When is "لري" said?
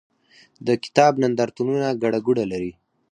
2.51-2.71